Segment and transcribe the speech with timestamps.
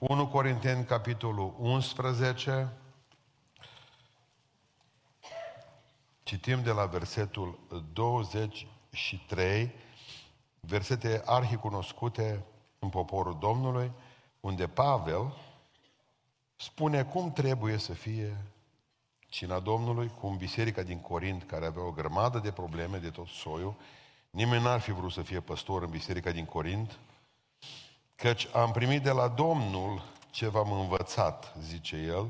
[0.00, 2.72] 1 Corinteni, capitolul 11.
[6.22, 7.58] Citim de la versetul
[7.92, 9.72] 23,
[10.60, 12.44] versete arhicunoscute
[12.78, 13.92] în poporul Domnului,
[14.40, 15.36] unde Pavel
[16.56, 18.36] spune cum trebuie să fie
[19.28, 23.74] cina Domnului, cum biserica din Corint, care avea o grămadă de probleme de tot soiul,
[24.30, 26.98] nimeni n-ar fi vrut să fie păstor în biserica din Corint,
[28.20, 32.26] căci am primit de la Domnul ce v-am învățat, zice el,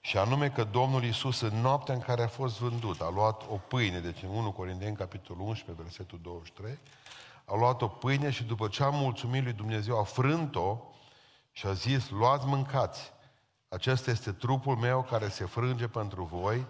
[0.00, 3.56] și anume că Domnul Iisus în noaptea în care a fost vândut a luat o
[3.56, 6.78] pâine, deci în 1 Corinteni, capitolul 11, versetul 23,
[7.44, 10.78] a luat o pâine și după ce a mulțumit lui Dumnezeu a frânt-o
[11.52, 13.12] și a zis, luați mâncați,
[13.68, 16.66] acesta este trupul meu care se frânge pentru voi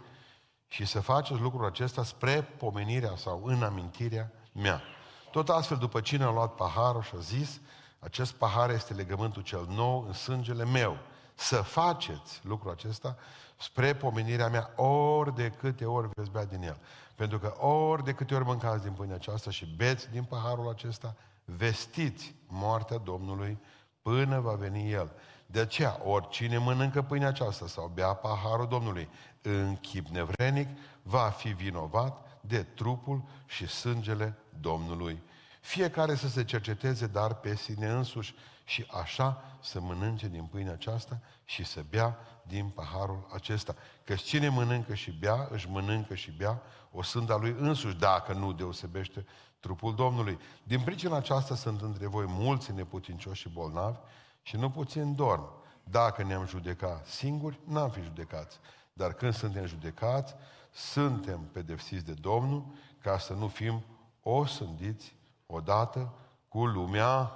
[0.69, 4.83] și să faceți lucrul acesta spre pomenirea sau în amintirea mea.
[5.31, 7.61] Tot astfel, după cine a luat paharul și a zis,
[8.01, 10.97] acest pahar este legământul cel nou în sângele meu.
[11.35, 13.17] Să faceți lucrul acesta
[13.57, 16.81] spre pomenirea mea ori de câte ori veți bea din el.
[17.15, 21.17] Pentru că ori de câte ori mâncați din pâinea aceasta și beți din paharul acesta,
[21.45, 23.59] vestiți moartea Domnului
[24.03, 25.13] până va veni El.
[25.47, 29.09] De aceea, oricine mănâncă pâinea aceasta sau bea paharul Domnului
[29.43, 30.69] în chip nevrenic,
[31.03, 35.23] va fi vinovat de trupul și sângele Domnului.
[35.61, 41.21] Fiecare să se cerceteze, dar pe sine însuși și așa să mănânce din pâinea aceasta
[41.45, 43.75] și să bea din paharul acesta.
[44.05, 48.53] Că cine mănâncă și bea, își mănâncă și bea o sânda lui însuși, dacă nu
[48.53, 49.27] deosebește
[49.61, 50.39] trupul Domnului.
[50.63, 53.99] Din pricina aceasta sunt între voi mulți neputincioși și bolnavi
[54.43, 55.49] și nu puțin dorm.
[55.85, 58.59] Dacă ne-am judecat singuri, n-am fi judecați.
[58.93, 60.35] Dar când suntem judecați,
[60.73, 62.67] suntem pedepsiți de Domnul
[62.99, 63.85] ca să nu fim
[64.23, 65.15] osândiți
[65.51, 66.13] odată
[66.49, 67.33] cu lumea.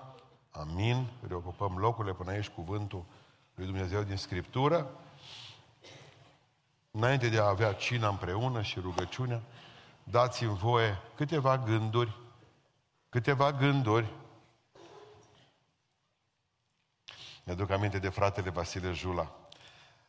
[0.51, 1.07] Amin.
[1.29, 3.05] Reocupăm locurile până aici cuvântul
[3.55, 4.91] lui Dumnezeu din Scriptură.
[6.91, 9.43] Înainte de a avea cina împreună și rugăciunea,
[10.05, 12.17] dați-mi voie câteva gânduri,
[13.09, 14.13] câteva gânduri.
[17.45, 19.33] Mi-aduc aminte de fratele Vasile Jula.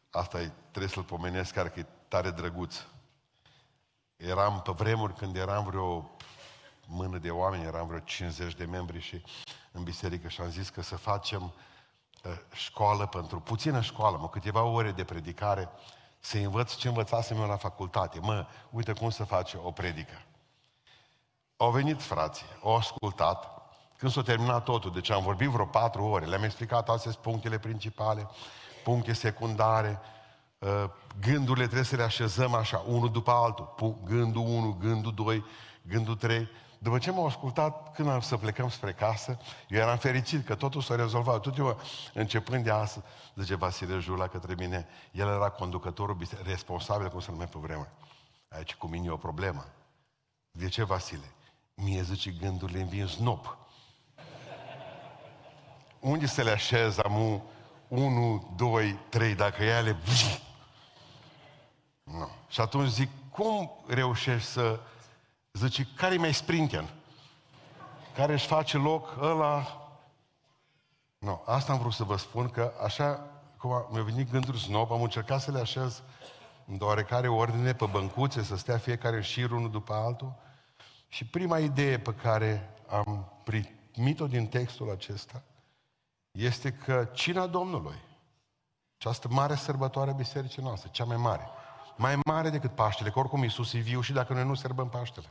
[0.10, 2.76] Asta e, trebuie să-l pomenesc, care că e tare drăguț.
[4.16, 6.15] Eram pe vremuri când eram vreo
[6.88, 9.22] mână de oameni, eram vreo 50 de membri și
[9.72, 11.54] în biserică și am zis că să facem
[12.24, 15.70] uh, școală pentru, puțină școală, mă, câteva ore de predicare,
[16.20, 18.20] să învăț ce învățasem eu la facultate.
[18.20, 20.22] Mă, uite cum să face o predică.
[21.58, 23.56] Au venit frații, au ascultat,
[23.98, 28.28] când s-a terminat totul, deci am vorbit vreo patru ore, le-am explicat astea punctele principale,
[28.84, 30.00] puncte secundare,
[30.60, 30.90] uh,
[31.22, 35.44] gândurile trebuie să le așezăm așa, unul după altul, gândul 1, gândul 2,
[35.82, 36.50] gândul 3,
[36.86, 39.38] după ce m-au ascultat, când am să plecăm spre casă,
[39.68, 41.42] eu eram fericit că totul s-a rezolvat.
[41.42, 41.80] Tot eu,
[42.14, 47.52] începând de astăzi, zice Vasile Jula către mine, el era conducătorul responsabil, cum să numesc
[47.52, 47.92] pe vreme.
[48.50, 49.66] Aici cu mine e o problemă.
[50.52, 51.32] De ce, Vasile?
[51.76, 53.58] Mie, zice, gândurile îmi vin snop.
[56.00, 57.42] Unde să le așez am
[57.88, 59.98] unu, doi, trei, dacă e ale...
[62.04, 62.30] Nu.
[62.48, 64.80] Și atunci zic, cum reușești să
[65.56, 66.90] Zice, care mai sprinten?
[68.16, 69.80] Care își face loc ăla...
[71.18, 73.28] Nu, asta am vrut să vă spun, că așa
[73.58, 76.02] cum mi-au venit gânduri snob, am încercat să le așez
[76.66, 80.34] în oarecare ordine pe băncuțe, să stea fiecare în șir unul după altul.
[81.08, 85.44] Și prima idee pe care am primit-o din textul acesta
[86.32, 87.96] este că cina Domnului,
[88.98, 91.50] această mare sărbătoare a bisericii noastre, cea mai mare,
[91.96, 95.28] mai mare decât Paștele, că oricum Iisus e viu și dacă noi nu sărbăm Paștele.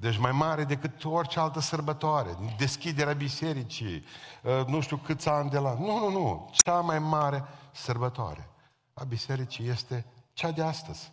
[0.00, 2.36] Deci mai mare decât orice altă sărbătoare.
[2.56, 4.04] Deschiderea bisericii,
[4.44, 5.74] ă, nu știu câți ani de la...
[5.74, 6.50] Nu, nu, nu.
[6.52, 8.50] Cea mai mare sărbătoare
[8.94, 11.12] a bisericii este cea de astăzi.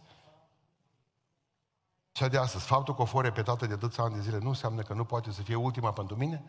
[2.12, 2.66] Cea de astăzi.
[2.66, 5.32] Faptul că o fost repetată de atâția ani de zile nu înseamnă că nu poate
[5.32, 6.44] să fie ultima pentru mine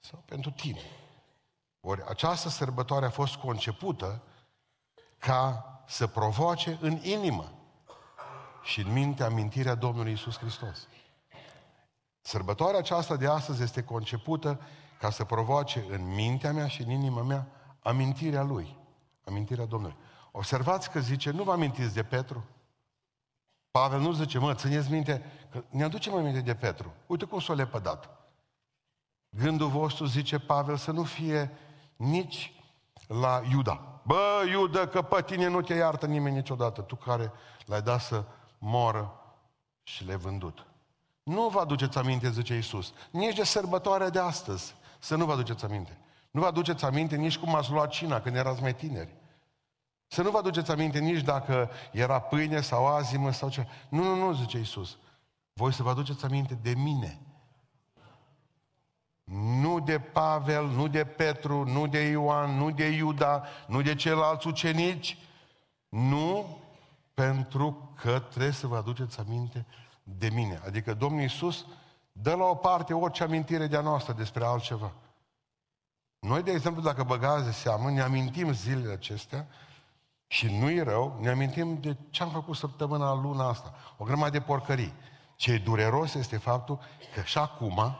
[0.00, 0.80] sau pentru tine.
[1.80, 4.22] Ori această sărbătoare a fost concepută
[5.18, 7.52] ca să provoace în inimă
[8.62, 10.88] și în minte amintirea Domnului Isus Hristos.
[12.26, 14.60] Sărbătoarea aceasta de astăzi este concepută
[14.98, 17.46] ca să provoace în mintea mea și în inima mea
[17.82, 18.76] amintirea Lui,
[19.24, 19.96] amintirea Domnului.
[20.32, 22.44] Observați că zice, nu vă amintiți de Petru?
[23.70, 26.92] Pavel nu zice, mă, țineți minte, că ne aducem aminte de Petru.
[27.06, 28.10] Uite cum s-a lepădat.
[29.28, 31.50] Gândul vostru, zice Pavel, să nu fie
[31.96, 32.52] nici
[33.06, 34.00] la Iuda.
[34.02, 37.32] Bă, Iuda, că pe tine nu te iartă nimeni niciodată, tu care
[37.66, 38.24] l-ai dat să
[38.58, 39.20] moră
[39.82, 40.66] și le-ai vândut.
[41.24, 45.64] Nu vă aduceți aminte, zice Iisus, nici de sărbătoarea de astăzi, să nu vă aduceți
[45.64, 45.98] aminte.
[46.30, 49.14] Nu vă aduceți aminte nici cum ați luat cina când erați mai tineri.
[50.06, 53.66] Să nu vă aduceți aminte nici dacă era pâine sau azimă sau ce.
[53.88, 54.96] Nu, nu, nu, zice Iisus.
[55.52, 57.20] Voi să vă aduceți aminte de mine.
[59.60, 64.46] Nu de Pavel, nu de Petru, nu de Ioan, nu de Iuda, nu de ceilalți
[64.46, 65.18] ucenici.
[65.88, 66.58] Nu,
[67.14, 69.66] pentru că trebuie să vă aduceți aminte
[70.04, 70.60] de mine.
[70.66, 71.66] Adică Domnul Iisus
[72.12, 74.92] dă la o parte orice amintire de-a noastră despre altceva.
[76.18, 79.48] Noi, de exemplu, dacă băgați de seamă, ne amintim zilele acestea
[80.26, 83.74] și nu-i rău, ne amintim de ce am făcut săptămâna, luna asta.
[83.96, 84.94] O grămadă de porcării.
[85.36, 86.80] Ce e dureros este faptul
[87.14, 87.96] că și acum,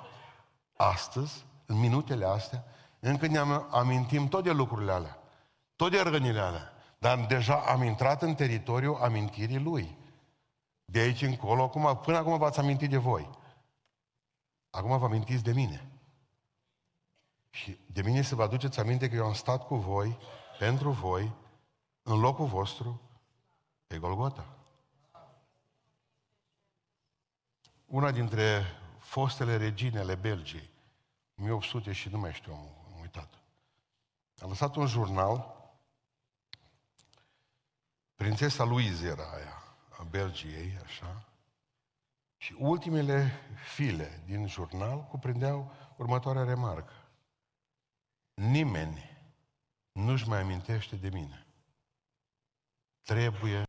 [0.77, 2.65] astăzi, în minutele astea,
[3.01, 3.39] încă ne
[3.71, 5.19] amintim tot de lucrurile alea.
[5.77, 6.73] Tot de rănile alea.
[6.99, 9.99] Dar deja am intrat în teritoriul amintirii lui.
[10.85, 13.31] De aici încolo, acum, până acum v-ați amintit de voi.
[14.71, 15.89] Acum vă amintiți de mine.
[17.51, 20.19] Și de mine să vă aduceți aminte că eu am stat cu voi,
[20.59, 21.33] pentru voi,
[22.03, 23.01] în locul vostru,
[23.87, 24.47] pe Golgota.
[27.87, 28.65] Una dintre
[28.99, 30.71] fostele regine ale Belgiei,
[31.39, 33.39] 1800 și nu mai știu, am uitat.
[34.39, 35.55] A lăsat un jurnal,
[38.15, 39.64] prințesa Louise era aia,
[39.99, 41.25] a Belgiei, așa,
[42.37, 43.41] și ultimele
[43.75, 46.93] file din jurnal cuprindeau următoarea remarcă.
[48.35, 49.11] Nimeni
[49.93, 51.47] nu-și mai amintește de mine.
[53.03, 53.65] Trebuie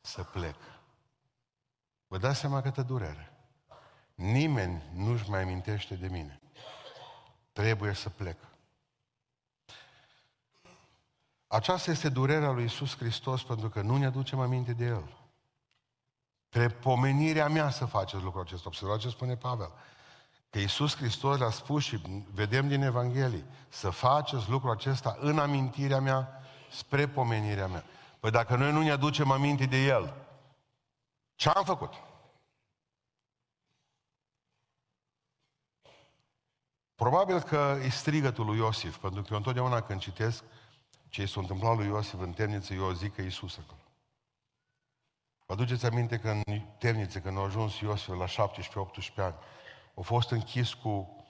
[0.00, 0.56] să plec.
[2.06, 3.32] Vă dați seama câtă durere.
[4.14, 6.40] Nimeni nu-și mai amintește de mine.
[7.52, 8.36] Trebuie să plec.
[11.46, 15.21] Aceasta este durerea lui Isus Hristos pentru că nu ne aducem aminte de El.
[16.52, 18.62] Trebuie pomenirea mea să faceți lucrul acesta.
[18.66, 19.72] Observați ce spune Pavel.
[20.50, 22.02] Că Iisus Hristos le-a spus și
[22.34, 27.84] vedem din Evanghelie, să faceți lucrul acesta în amintirea mea, spre pomenirea mea.
[28.20, 30.14] Păi dacă noi nu ne aducem aminte de El,
[31.34, 31.92] ce am făcut?
[36.94, 40.44] Probabil că e strigătul lui Iosif, pentru că eu întotdeauna când citesc
[41.08, 43.81] ce s-a întâmplat lui Iosif în temniță, eu zic că Iisus acolo.
[45.52, 46.42] Vă aduceți aminte că în
[46.78, 48.26] temniță, când a ajuns Iosif la 17-18
[49.16, 49.34] ani,
[49.94, 51.24] a fost închis cu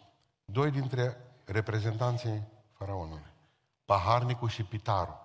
[0.44, 2.42] doi dintre reprezentanții
[2.72, 3.32] faraonului,
[3.84, 5.20] paharnicul și pitarul,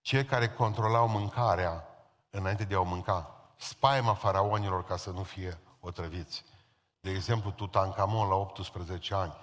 [0.00, 1.84] cei care controlau mâncarea
[2.30, 6.44] înainte de a o mânca, spaima faraonilor ca să nu fie otrăviți.
[7.00, 9.34] De exemplu, Tutankamon la 18 ani,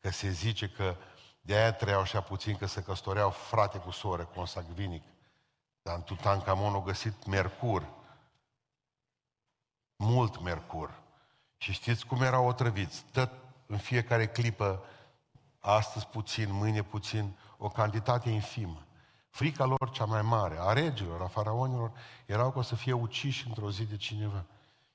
[0.00, 0.96] că se zice că
[1.40, 5.02] de aia trăiau așa puțin, că se căsătoreau frate cu soră, consacvinic.
[5.82, 8.02] Dar în Tutankamon au găsit mercur,
[9.96, 11.02] mult mercur.
[11.56, 13.04] Și știți cum erau otrăviți?
[13.12, 13.30] Tot
[13.66, 14.84] în fiecare clipă,
[15.60, 18.86] astăzi puțin, mâine puțin, o cantitate infimă.
[19.28, 21.92] Frica lor cea mai mare, a regilor, a faraonilor,
[22.26, 24.44] erau că o să fie uciși într-o zi de cineva.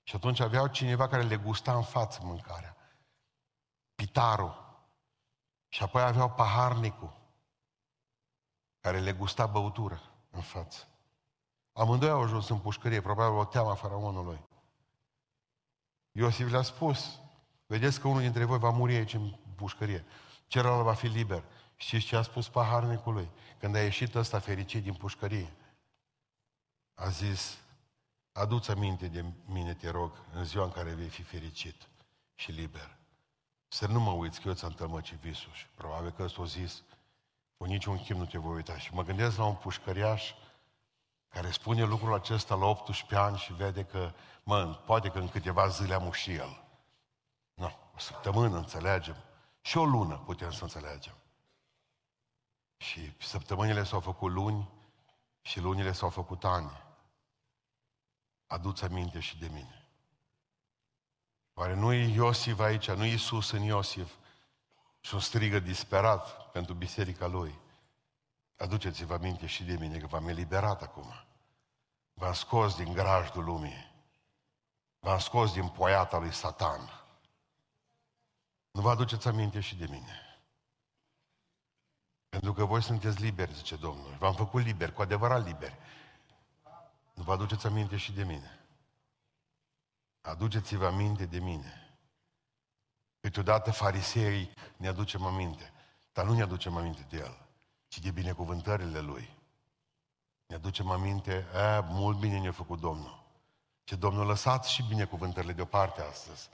[0.04, 2.75] Și atunci aveau cineva care le gusta în față mâncarea.
[3.95, 4.68] Pitarul.
[5.68, 7.13] Și apoi aveau paharnicul,
[8.80, 10.88] care le gusta băutură în față.
[11.74, 14.48] Amândoi au ajuns în pușcărie, probabil o teamă a faraonului.
[16.11, 17.19] Iosif le-a spus,
[17.65, 20.06] vedeți că unul dintre voi va muri aici în pușcărie,
[20.47, 21.44] celălalt va fi liber.
[21.75, 23.29] Știți ce a spus paharnicului?
[23.59, 25.54] Când a ieșit ăsta fericit din pușcărie,
[26.94, 27.57] a zis,
[28.31, 31.87] adu-ți aminte de mine, te rog, în ziua în care vei fi fericit
[32.35, 32.97] și liber.
[33.68, 36.83] Să nu mă uiți că eu ți-am tămăcit visul și probabil că ăsta a zis,
[37.57, 38.78] cu niciun chim nu te voi uita.
[38.78, 40.33] Și mă gândesc la un pușcăriaș
[41.30, 44.11] care spune lucrul acesta la 18 ani și vede că,
[44.49, 46.63] mă, poate că în câteva zile am și el.
[47.53, 47.65] Nu,
[47.95, 49.15] o săptămână înțelegem.
[49.61, 51.15] Și o lună putem să înțelegem.
[52.77, 54.69] Și săptămânile s-au făcut luni
[55.41, 56.71] și lunile s-au făcut ani.
[58.47, 59.87] Aduți aminte și de mine.
[61.53, 64.13] Oare nu e Iosif aici, nu e Iisus în Iosif
[64.99, 67.59] și o strigă disperat pentru biserica lui?
[68.57, 71.13] Aduceți-vă aminte și de mine că v-am eliberat acum.
[72.13, 73.89] V-am scos din grajdul lumii.
[74.99, 77.03] V-am scos din poiata lui Satan.
[78.71, 80.39] Nu vă aduceți aminte și de mine.
[82.29, 84.15] Pentru că voi sunteți liberi, zice Domnul.
[84.19, 85.77] V-am făcut liberi, cu adevărat liberi.
[87.13, 88.59] Nu vă aduceți aminte și de mine.
[90.21, 91.97] Aduceți-vă aminte de mine.
[93.21, 95.73] Câteodată farisei ne aducem aminte,
[96.13, 97.47] dar nu ne aducem aminte de El
[97.89, 99.37] ci de binecuvântările Lui.
[100.45, 103.19] Ne aducem aminte, a, mult bine ne-a făcut Domnul.
[103.90, 106.50] Ce Domnul lăsați și binecuvântările deoparte astăzi.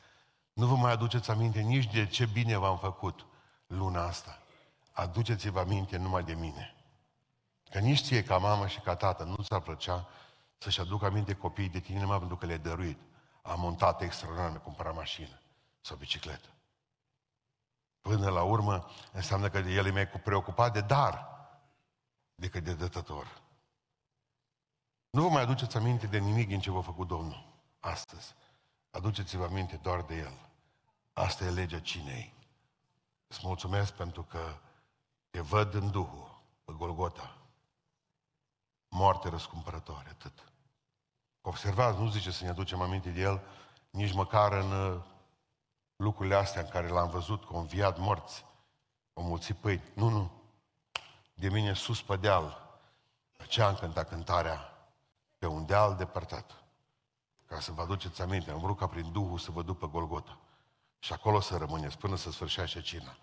[0.54, 3.26] Nu vă mai aduceți aminte nici de ce bine v-am făcut
[3.68, 4.42] luna asta.
[4.92, 6.76] aduceți-vă aminte numai de mine.
[7.72, 10.08] Că nici ție ca mamă și ca tată nu ți-ar plăcea
[10.58, 13.00] să-și aducă aminte copiii de tine numai pentru că le-ai dăruit.
[13.42, 15.42] A montat extraordinar, mi-a cumpărat mașină
[15.82, 16.50] sau bicicletă.
[18.02, 21.28] Până la urmă înseamnă că el e mai preocupat de dar
[22.36, 23.42] decât de dătător.
[25.16, 27.46] Nu vă mai aduceți aminte de nimic din ce v-a făcut Domnul
[27.80, 28.36] astăzi.
[28.92, 30.40] Aduceți-vă aminte doar de El.
[31.14, 32.34] Asta e legea cinei.
[33.28, 34.40] Îți mulțumesc pentru că
[35.30, 37.38] te văd în Duhul, pe Golgota.
[38.90, 40.52] Moarte răscumpărătoare, atât.
[41.42, 43.42] Observați, nu zice să ne aducem aminte de El,
[43.90, 45.02] nici măcar în uh,
[45.96, 48.46] lucrurile astea în care l-am văzut, că înviat morți,
[49.14, 49.92] o mulți pâini.
[49.94, 50.32] Nu, nu.
[51.34, 52.78] De mine sus pe deal,
[53.48, 54.70] ce am cântat cântarea
[55.46, 56.64] pe un deal depărtat.
[57.46, 60.38] Ca să vă aduceți aminte, am vrut ca prin Duhul să vă duc pe Golgota.
[61.00, 63.18] Și acolo să rămâneți până să sfârșească cina.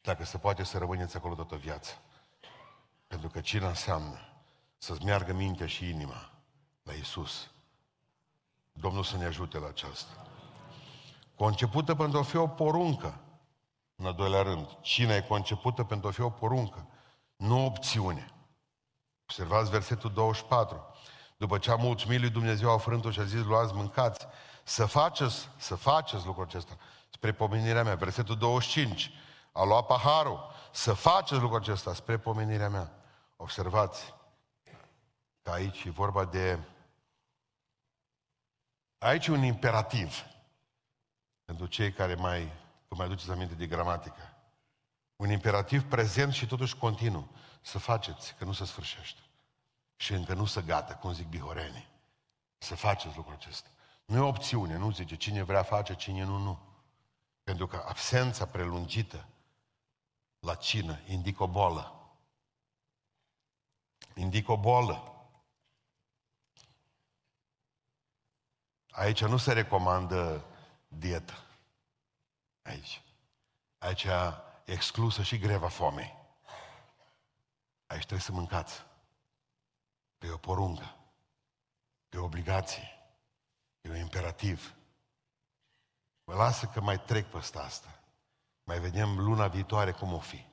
[0.00, 1.92] Dacă se poate să rămâneți acolo toată viața.
[3.06, 4.18] Pentru că cina înseamnă
[4.78, 6.30] să-ți meargă mintea și inima
[6.82, 7.50] la Isus.
[8.72, 10.26] Domnul să ne ajute la aceasta.
[11.34, 13.20] Concepută pentru a fi o poruncă.
[13.96, 16.86] În al doilea rând, cina e concepută pentru a fi o poruncă,
[17.36, 18.32] nu o opțiune.
[19.22, 20.91] Observați versetul 24.
[21.42, 24.26] După ce a mulțumit lui Dumnezeu a frânt și a zis, luați, mâncați,
[24.62, 26.76] să faceți, să faceți lucrul acesta.
[27.10, 27.94] Spre pomenirea mea.
[27.94, 29.10] Versetul 25.
[29.52, 30.50] A luat paharul.
[30.72, 32.92] Să faceți lucrul acesta spre pomenirea mea.
[33.36, 34.14] Observați
[35.42, 36.58] că aici e vorba de...
[38.98, 40.24] Aici e un imperativ.
[41.44, 42.52] Pentru cei care mai,
[42.88, 44.36] vă mai duceți aminte de gramatică.
[45.16, 47.28] Un imperativ prezent și totuși continuu.
[47.60, 49.20] Să faceți, că nu se sfârșește.
[50.02, 51.88] Și încă nu se gata, cum zic bihorenii.
[52.58, 53.68] Să faceți lucrul acesta.
[54.04, 56.58] Nu e o opțiune, nu zice cine vrea face, cine nu, nu.
[57.42, 59.28] Pentru că absența prelungită
[60.38, 62.10] la cină indică o boală.
[64.14, 65.26] Indică o boală.
[68.90, 70.44] Aici nu se recomandă
[70.88, 71.34] dietă.
[72.62, 73.02] Aici.
[73.78, 76.16] Aici e exclusă și greva foamei.
[77.86, 78.90] Aici trebuie să mâncați.
[80.22, 80.96] E o poruncă.
[82.08, 82.88] E o obligație.
[83.80, 84.74] E un imperativ.
[86.24, 88.00] Mă lasă că mai trec peste asta.
[88.64, 90.46] Mai vedem luna viitoare cum o fi.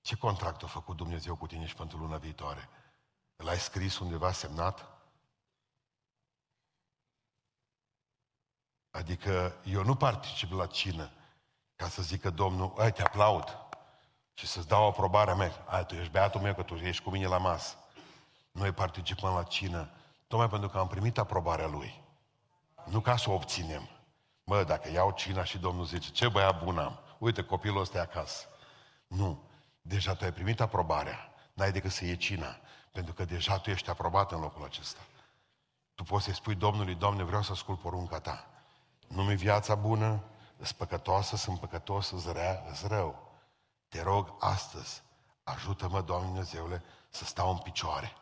[0.00, 2.68] Ce contract a făcut Dumnezeu cu tine și pentru luna viitoare?
[3.36, 4.94] L-ai scris undeva semnat?
[8.90, 11.10] Adică eu nu particip la cină
[11.76, 13.63] ca să zică Domnul, ai, te aplaud
[14.34, 15.52] și să-ți dau aprobarea mea.
[15.66, 17.74] Ai, tu ești beatul meu că tu ești cu mine la masă.
[18.50, 19.90] Noi participăm la cină
[20.26, 22.02] tocmai pentru că am primit aprobarea Lui.
[22.84, 23.88] Nu ca să o obținem.
[24.44, 28.00] Mă, dacă iau cina și Domnul zice, ce băiat bun am, uite copilul ăsta e
[28.00, 28.46] acasă.
[29.06, 29.42] Nu.
[29.82, 31.32] Deja tu ai primit aprobarea.
[31.52, 32.56] N-ai decât să iei cina.
[32.92, 35.00] Pentru că deja tu ești aprobat în locul acesta.
[35.94, 38.46] Tu poți să-i spui Domnului, Doamne, vreau să ascult porunca ta.
[39.08, 40.22] Nu-mi viața bună,
[40.56, 43.23] sunt păcătoasă, sunt păcătos, îți rea, îți rău.
[43.94, 45.02] Te rog astăzi,
[45.44, 48.12] ajută-mă, Doamne Dumnezeule, să stau în picioare.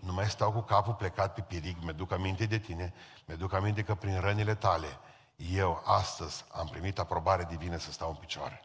[0.00, 2.94] Nu mai stau cu capul plecat pe pirig, mi-aduc aminte de tine,
[3.26, 4.98] mi-aduc aminte că prin rănile tale,
[5.36, 8.60] eu astăzi am primit aprobare divină să stau în picioare.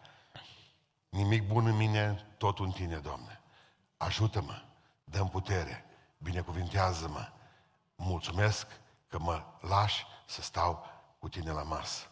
[1.10, 3.42] Nimic bun în mine, tot în tine, Doamne.
[3.98, 4.62] Ajută-mă,
[5.04, 5.86] dă putere,
[6.18, 7.28] binecuvintează-mă.
[7.96, 8.68] Mulțumesc
[9.08, 10.86] că mă lași să stau
[11.20, 12.06] cu tine la masă.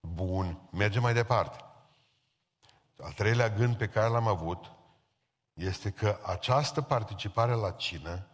[0.00, 1.62] Bun, mergem mai departe.
[3.02, 4.72] Al treilea gând pe care l-am avut
[5.52, 8.26] este că această participare la cină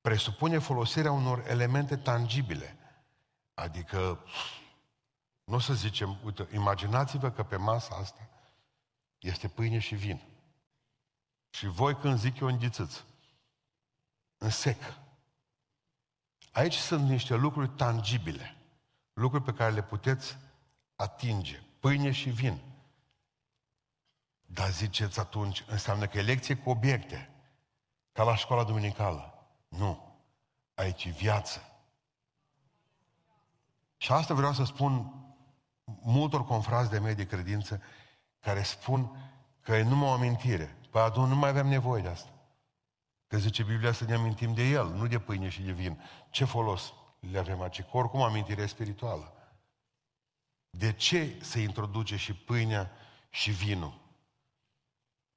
[0.00, 2.78] presupune folosirea unor elemente tangibile.
[3.54, 4.24] Adică,
[5.44, 8.28] nu o să zicem, uite, imaginați-vă că pe masa asta
[9.18, 10.22] este pâine și vin.
[11.50, 13.04] Și voi când zic eu înghițiți,
[14.38, 14.82] în sec.
[16.52, 18.56] Aici sunt niște lucruri tangibile,
[19.12, 20.36] lucruri pe care le puteți
[20.96, 22.60] atinge, pâine și vin.
[24.46, 27.30] Dar ziceți atunci, înseamnă că e lecție cu obiecte,
[28.12, 29.48] ca la școala duminicală.
[29.68, 30.18] Nu.
[30.74, 31.62] Aici e viață.
[33.96, 35.12] Și asta vreau să spun
[36.02, 37.82] multor confrați de mei de credință
[38.40, 40.76] care spun că e numai o amintire.
[40.90, 42.30] Păi atunci nu mai avem nevoie de asta.
[43.26, 46.00] Că zice Biblia să ne amintim de El, nu de pâine și de vin.
[46.30, 47.82] Ce folos le avem aici?
[47.82, 49.35] Că oricum amintire spirituală.
[50.76, 52.90] De ce se introduce și pâinea
[53.30, 54.00] și vinul?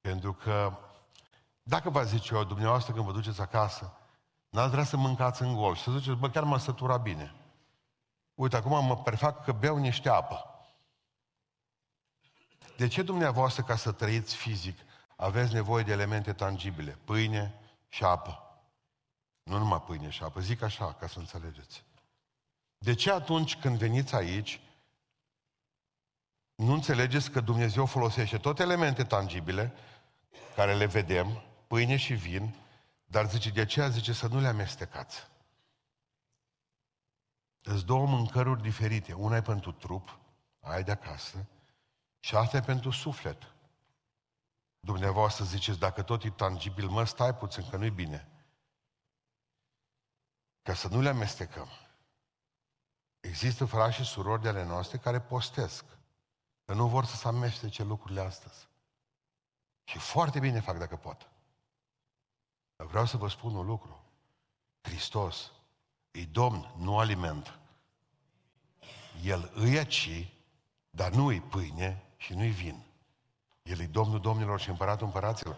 [0.00, 0.78] Pentru că
[1.62, 3.98] dacă vă zice eu, dumneavoastră când vă duceți acasă,
[4.48, 7.34] n-ați vrea să mâncați în gol și să ziceți, bă, chiar m-a sătura bine.
[8.34, 10.44] Uite, acum mă prefac că beau niște apă.
[12.76, 14.78] de ce dumneavoastră, ca să trăiți fizic,
[15.16, 16.98] aveți nevoie de elemente tangibile?
[17.04, 17.54] Pâine
[17.88, 18.62] și apă.
[19.42, 21.84] Nu numai pâine și apă, zic așa, ca să înțelegeți.
[22.78, 24.60] De ce atunci când veniți aici,
[26.60, 29.72] nu înțelegeți că Dumnezeu folosește tot elemente tangibile,
[30.54, 32.54] care le vedem, pâine și vin,
[33.04, 35.28] dar zice, de aceea zice să nu le amestecați.
[37.60, 39.12] Sunt două mâncăruri diferite.
[39.12, 40.18] Una e pentru trup,
[40.60, 41.46] ai de acasă,
[42.18, 43.54] și asta e pentru suflet.
[44.80, 48.28] Dumneavoastră ziceți, dacă tot e tangibil, mă, stai puțin, că nu-i bine.
[50.62, 51.68] Ca să nu le amestecăm.
[53.20, 55.84] Există frați și surori de ale noastre care postesc.
[56.70, 58.68] Că nu vor să se amestece lucrurile astăzi.
[59.84, 61.30] Și foarte bine fac dacă pot.
[62.76, 64.04] Dar vreau să vă spun un lucru.
[64.80, 65.50] Hristos
[66.10, 67.58] e Domn, nu aliment.
[69.22, 70.28] El îi aci,
[70.90, 72.82] dar nu îi pâine și nu-i vin.
[73.62, 75.56] El e Domnul Domnilor și Împăratul Împăraților.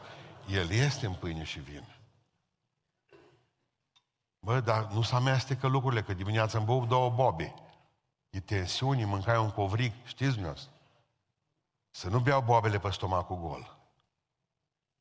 [0.49, 1.97] El este în pâine și vin.
[4.38, 7.54] Bă, dar nu se amestecă lucrurile, că dimineața îmi bău două bobe.
[8.31, 10.72] E tensiuni, mâncai un covric, știți dumneavoastră?
[11.94, 13.76] Să nu beau boabele pe stomacul gol.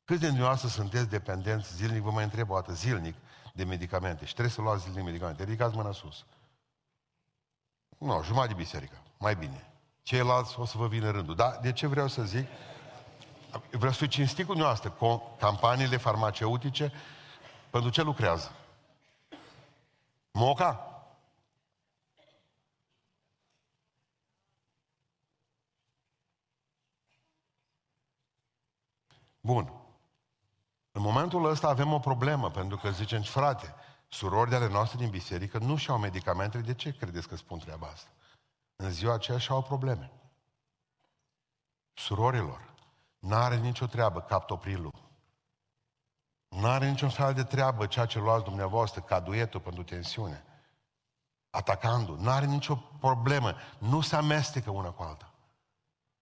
[0.04, 3.14] Câți dintre dumneavoastră sunteți dependenți zilnic, vă mai întreb o dată, zilnic,
[3.54, 5.44] de medicamente și trebuie să luați zilnic medicamente.
[5.44, 6.24] Ridicați mâna sus.
[7.98, 9.02] Nu, jumătate de biserică.
[9.18, 9.66] Mai bine.
[10.02, 11.34] Ceilalți o să vă vină rândul.
[11.34, 12.46] Dar de ce vreau să zic?
[13.70, 14.96] Vreau să fiu cinstit cu noastră.
[15.38, 16.92] Campaniile farmaceutice,
[17.70, 18.52] pentru ce lucrează?
[20.30, 20.91] Moca?
[29.44, 29.72] Bun.
[30.92, 33.74] În momentul ăsta avem o problemă, pentru că zicem, frate,
[34.08, 36.62] surori de ale noastre din biserică nu și-au medicamentele.
[36.62, 38.10] De ce credeți că spun treaba asta?
[38.76, 40.12] În ziua aceea și-au probleme.
[41.92, 42.74] Surorilor,
[43.18, 44.94] n-are nicio treabă captoprilul.
[46.48, 50.44] N-are niciun fel de treabă ceea ce luați dumneavoastră ca duetul pentru tensiune.
[51.50, 52.18] Atacandul.
[52.18, 53.54] N-are nicio problemă.
[53.78, 55.32] Nu se amestecă una cu alta.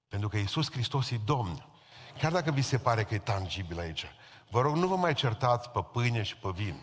[0.09, 1.70] Pentru că Iisus Hristos e Domn.
[2.19, 4.07] Chiar dacă vi se pare că e tangibil aici.
[4.51, 6.83] Vă rog, nu vă mai certați pe pâine și pe vin.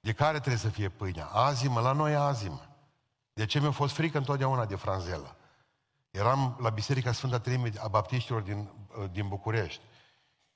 [0.00, 1.26] De care trebuie să fie pâinea?
[1.26, 2.68] Azimă, la noi azimă.
[3.32, 5.36] De ce mi-a fost frică întotdeauna de franzelă?
[6.10, 9.80] Eram la Biserica Sfânta Treime a Baptiștilor din, uh, din București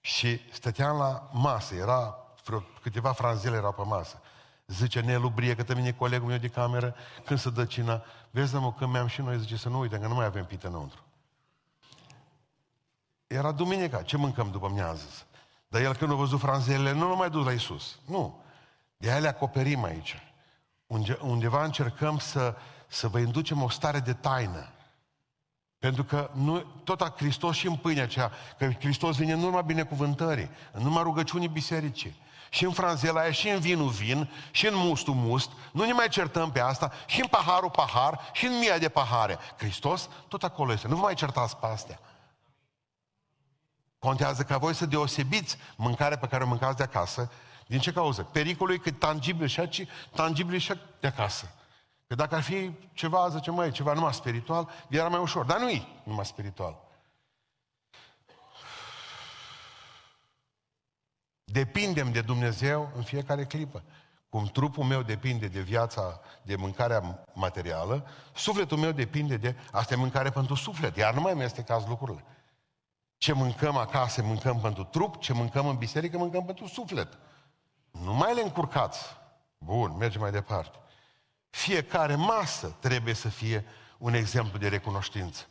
[0.01, 4.21] și stăteam la masă, era vreo câteva franzele erau pe masă.
[4.67, 6.95] Zice Nelu Brie, că mine colegul meu de cameră,
[7.25, 10.07] când se dă cina, vezi, mă, când mi-am și noi, zice să nu uităm, că
[10.07, 11.04] nu mai avem pită înăuntru.
[13.35, 15.07] Era duminica, ce mâncăm după miază?
[15.69, 17.99] Dar el când a văzut franzelele, nu l-a mai dus la Isus.
[18.07, 18.43] Nu.
[18.97, 20.23] De aia le acoperim aici.
[21.21, 22.55] Undeva încercăm să,
[22.87, 24.69] să vă inducem o stare de taină.
[25.79, 29.61] Pentru că nu, tot a Hristos și în pâinea aceea, că Hristos vine în urma
[29.61, 32.23] binecuvântării, în urma rugăciunii bisericii.
[32.51, 36.09] Și în franzela aia, și în vinul vin, și în mustul must, nu ne mai
[36.09, 39.39] certăm pe asta, și în paharul pahar, și în mia de pahare.
[39.57, 42.01] Hristos tot acolo este, nu vă mai certați pe astea.
[44.05, 47.31] Contează ca voi să deosebiți mâncarea pe care o mâncați de acasă.
[47.67, 48.23] Din ce cauză?
[48.23, 51.51] Pericolul e că tangibil și aici, tangibil și de acasă.
[52.07, 55.45] Că dacă ar fi ceva, zice, măi, ceva numai spiritual, era mai ușor.
[55.45, 56.77] Dar nu e numai spiritual.
[61.45, 63.83] Depindem de Dumnezeu în fiecare clipă.
[64.29, 69.57] Cum trupul meu depinde de viața, de mâncarea materială, sufletul meu depinde de...
[69.73, 72.25] Asta e mâncare pentru suflet, iar nu mai amestecați lucrurile.
[73.25, 77.19] Ce mâncăm acasă, mâncăm pentru trup, ce mâncăm în biserică, mâncăm pentru suflet.
[77.91, 79.17] Nu mai le încurcați.
[79.59, 80.79] Bun, mergem mai departe.
[81.51, 83.65] Fiecare masă trebuie să fie
[83.99, 85.47] un exemplu de recunoștință.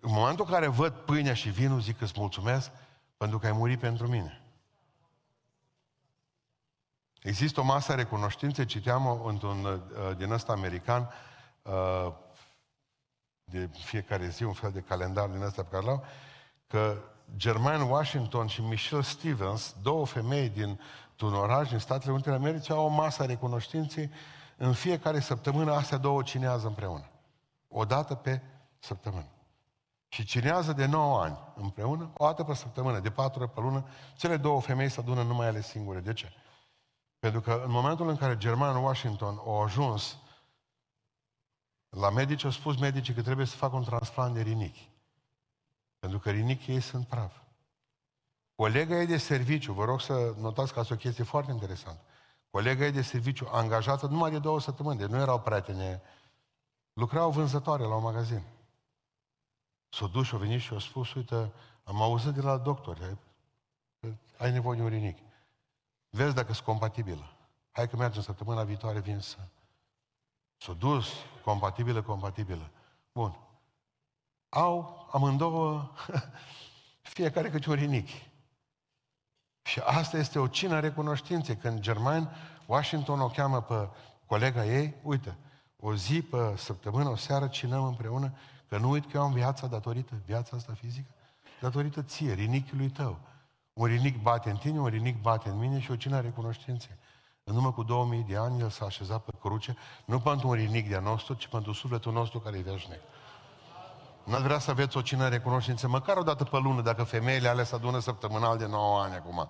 [0.00, 2.70] În momentul în care văd pâinea și vinul, zic că îți mulțumesc
[3.16, 4.42] pentru că ai murit pentru mine.
[7.22, 11.10] Există o masă a recunoștinței, citeam într-un uh, din ăsta american,
[11.62, 12.12] uh,
[13.44, 16.04] de fiecare zi, un fel de calendar din ăsta pe care l-au,
[16.74, 16.96] că
[17.36, 20.80] Germain Washington și Michelle Stevens, două femei din
[21.20, 24.10] un oraș din Statele Unite ale Americii, au o masă a recunoștinței.
[24.56, 27.10] În fiecare săptămână astea două cinează împreună.
[27.68, 28.40] O dată pe
[28.78, 29.26] săptămână.
[30.08, 33.86] Și cinează de 9 ani împreună, o dată pe săptămână, de 4 ori pe lună,
[34.16, 36.00] cele două femei se adună numai ele singure.
[36.00, 36.32] De ce?
[37.18, 40.16] Pentru că în momentul în care German Washington a ajuns
[41.88, 44.92] la medici, au spus medicii că trebuie să facă un transplant de rinichi.
[46.04, 47.36] Pentru că rinichii ei sunt praf.
[48.54, 52.00] Colega ei de serviciu, vă rog să notați că asta o chestie foarte interesantă.
[52.50, 56.02] Colega ei de serviciu, angajată numai de două săptămâni, deci nu erau prietene,
[56.92, 58.42] lucrau vânzătoare la un magazin.
[59.88, 61.52] S-a dus și a venit și a spus, uite,
[61.84, 63.18] am auzit de la doctor, ai,
[64.38, 65.18] ai nevoie de un rinic.
[66.10, 67.36] Vezi dacă sunt compatibilă.
[67.70, 69.38] Hai că mergem săptămâna viitoare, vin să...
[70.56, 71.06] S-a dus,
[71.44, 72.70] compatibilă, compatibilă.
[73.12, 73.38] Bun.
[74.54, 75.90] Au amândouă,
[77.16, 78.08] fiecare câte un rinic.
[79.62, 81.56] Și asta este o cină recunoștinței.
[81.56, 82.28] Când Germain
[82.66, 83.88] Washington o cheamă pe
[84.26, 85.36] colega ei, uite,
[85.76, 88.32] o zi pe săptămână, o seară, cinăm împreună,
[88.68, 91.10] că nu uit că eu am viața datorită, viața asta fizică,
[91.60, 93.18] datorită ție, rinichiului tău.
[93.72, 96.96] Un rinic bate în tine, un rinic bate în mine și o cină recunoștinței.
[97.44, 100.88] În urmă cu 2000 de ani, El s-a așezat pe cruce, nu pentru un rinic
[100.88, 103.00] de-a nostru, ci pentru sufletul nostru care e veșnic.
[104.24, 107.64] N-ați vrea să aveți o cină recunoștință, măcar o dată pe lună, dacă femeile alea
[107.64, 109.48] se adună săptămânal de 9 ani acum.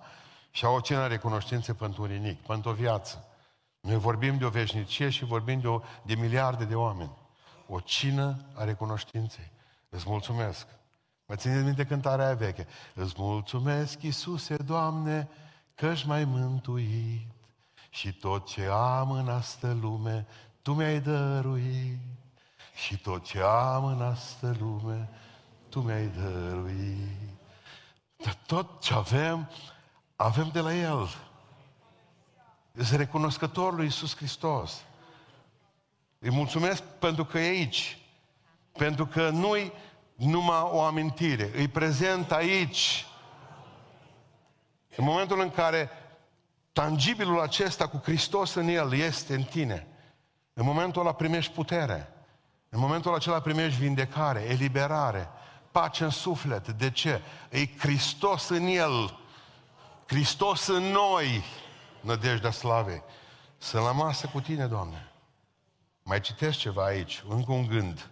[0.51, 3.25] Și au o cină recunoștință pentru un rinic, pentru o viață.
[3.81, 7.17] Noi vorbim de o veșnicie și vorbim de, o, de miliarde de oameni.
[7.69, 9.51] O cină a recunoștinței.
[9.89, 10.67] Îți mulțumesc.
[11.27, 12.67] Mă țineți minte cântarea aia veche.
[12.95, 15.29] Îți mulțumesc, Iisuse, Doamne,
[15.75, 17.27] că-și mai mântuit
[17.91, 20.27] și tot ce am în astă lume,
[20.63, 21.99] Tu mi-ai dăruit.
[22.75, 25.09] Și tot ce am în astă lume,
[25.69, 27.39] Tu mi-ai dăruit.
[28.17, 29.51] Dar tot ce avem,
[30.17, 31.09] avem de la El.
[32.73, 34.85] Sunt recunoscător lui Iisus Hristos.
[36.19, 37.99] Îi mulțumesc pentru că e aici.
[38.73, 39.73] Pentru că nu-i
[40.15, 41.51] numai o amintire.
[41.55, 43.07] Îi prezent aici.
[44.97, 45.91] În momentul în care
[46.73, 49.87] tangibilul acesta cu Hristos în el este în tine,
[50.53, 52.14] în momentul ăla primești putere.
[52.75, 55.29] În momentul acela primești vindecare, eliberare,
[55.71, 56.69] pace în suflet.
[56.69, 57.23] De ce?
[57.51, 59.19] E Hristos în el.
[60.07, 61.45] Hristos în noi,
[62.01, 63.03] nădejdea slavei.
[63.59, 65.13] Sunt la masă cu tine, Doamne.
[66.03, 68.11] Mai citesc ceva aici, încă un gând.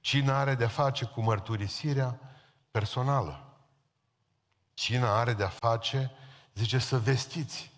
[0.00, 2.18] Cine are de-a face cu mărturisirea
[2.70, 3.54] personală?
[4.74, 6.10] Cine are de-a face,
[6.54, 7.70] zice, să vestiți.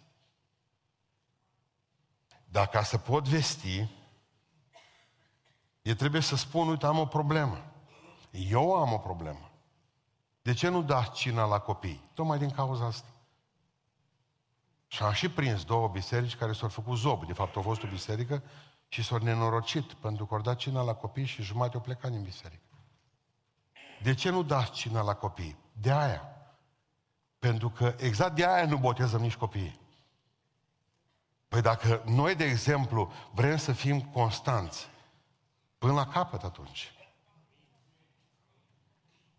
[2.45, 3.89] Dar ca să pot vesti,
[5.83, 7.65] e trebuie să spun, uite, am o problemă.
[8.31, 9.51] Eu am o problemă.
[10.43, 12.11] De ce nu dați cina la copii?
[12.15, 13.09] Tocmai din cauza asta.
[14.87, 17.27] Și am și prins două biserici care s-au făcut zob.
[17.27, 18.43] De fapt, au fost o biserică
[18.89, 22.23] și s-au nenorocit pentru că au dat cina la copii și jumătate au plecat din
[22.23, 22.63] biserică.
[24.03, 25.57] De ce nu dați cina la copii?
[25.73, 26.37] De aia.
[27.39, 29.81] Pentru că exact de aia nu botezăm nici copiii.
[31.49, 34.89] Păi dacă noi, de exemplu, vrem să fim constanți,
[35.83, 36.93] până la capăt atunci.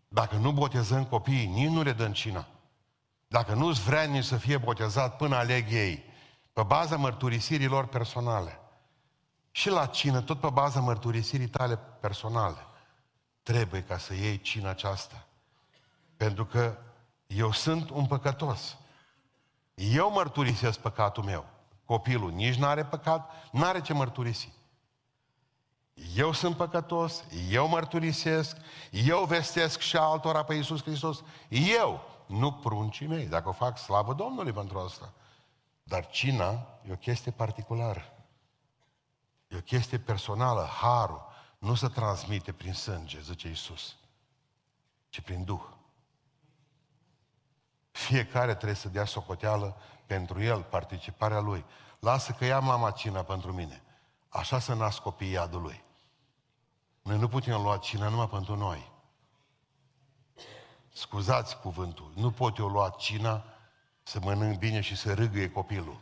[0.08, 2.46] Dacă nu botezăm copiii, nici nu le dăm cina.
[3.28, 6.04] Dacă nu-ți vrea nici să fie botezat până aleg ei,
[6.52, 8.60] pe baza mărturisirilor personale,
[9.50, 12.66] și la cină, tot pe baza mărturisirii tale personale,
[13.42, 15.26] trebuie ca să iei cina aceasta.
[16.16, 16.78] Pentru că
[17.26, 18.76] eu sunt un păcătos.
[19.74, 21.46] Eu mărturisesc păcatul meu.
[21.84, 24.62] Copilul nici nu are păcat, nu are ce mărturisi.
[26.14, 28.56] Eu sunt păcătos, eu mărturisesc,
[28.90, 31.22] eu vestesc și altora pe Iisus Hristos.
[31.78, 33.26] Eu, nu pruncii mei.
[33.26, 35.12] Dacă o fac, slavă Domnului pentru asta.
[35.82, 38.12] Dar cina e o chestie particulară.
[39.48, 41.32] E o chestie personală, harul.
[41.58, 43.96] Nu se transmite prin sânge, zice Iisus,
[45.08, 45.62] ci prin Duh.
[47.90, 49.76] Fiecare trebuie să dea socoteală
[50.06, 51.64] pentru el, participarea lui.
[51.98, 53.82] Lasă că ia mama cina pentru mine.
[54.28, 55.83] Așa să nasc copiii iadului.
[57.04, 58.90] Noi nu putem lua cina numai pentru noi.
[60.92, 62.12] Scuzați cuvântul.
[62.14, 63.44] Nu pot eu lua cina
[64.02, 66.00] să mănânc bine și să râgâie copilul.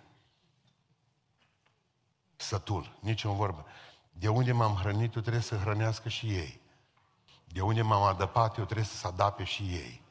[2.37, 3.67] Sătul, nici o vorbă.
[4.13, 6.61] De unde m-am hrănit, eu trebuie să hrănească și ei.
[7.45, 10.03] De unde m-am adăpat, eu trebuie să se adape și ei.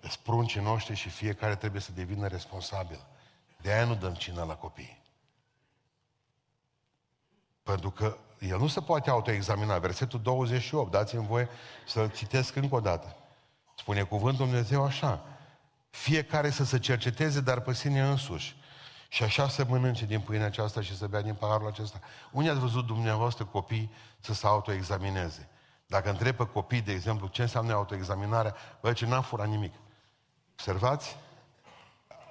[0.00, 3.06] Spruncii noștri și fiecare trebuie să devină responsabil.
[3.60, 5.02] De aia nu dăm cină la copii.
[7.62, 9.78] Pentru că el nu se poate autoexamina.
[9.78, 11.48] Versetul 28, dați-mi voie
[11.86, 13.16] să-l citesc încă o dată.
[13.76, 15.22] Spune cuvântul Dumnezeu așa.
[15.90, 18.56] Fiecare să se cerceteze, dar pe sine însuși.
[19.08, 22.00] Și așa să mănânce din pâinea aceasta și să bea din paharul acesta.
[22.32, 25.48] Unde ați văzut dumneavoastră copii să se autoexamineze?
[25.86, 29.74] Dacă întreb pe copii, de exemplu, ce înseamnă autoexaminarea, bă, ce n-am furat nimic.
[30.52, 31.16] Observați?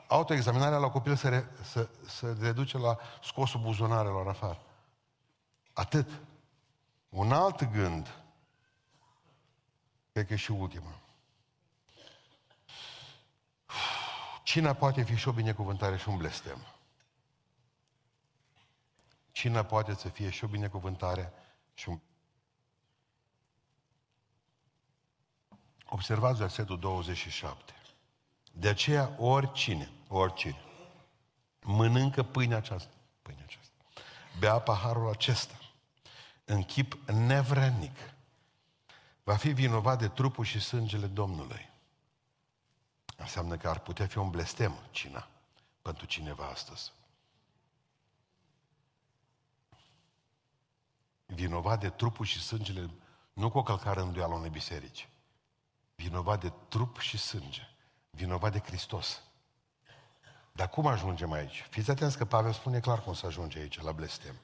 [0.08, 4.60] Autoexaminarea la copil se, re, se, se reduce la scosul buzunarelor afară.
[5.76, 6.10] Atât.
[7.10, 8.24] Un alt gând,
[10.12, 11.00] cred că e și ultima.
[14.44, 16.58] Cina poate fi și o binecuvântare și un blestem.
[19.32, 21.34] Cina poate să fie și o binecuvântare
[21.74, 22.00] și un...
[25.86, 27.74] Observați versetul 27.
[28.52, 30.62] De aceea oricine, oricine,
[31.62, 33.74] mănâncă pâinea aceasta, pâinea aceasta,
[34.40, 35.65] bea paharul acesta,
[36.46, 37.98] în chip nevrednic,
[39.24, 41.70] va fi vinovat de trupul și sângele Domnului.
[43.18, 45.28] Înseamnă că ar putea fi un blestem cina
[45.82, 46.92] pentru cineva astăzi.
[51.26, 52.90] Vinovat de trupul și sângele,
[53.34, 55.10] nu cu o călcare în duială unei biserici.
[55.96, 57.62] Vinovat de trup și sânge.
[58.10, 59.22] Vinovat de Hristos.
[60.52, 61.68] Dar cum ajungem aici?
[61.70, 64.36] Fiți atenți că Pavel spune clar cum să ajunge aici, la blestem.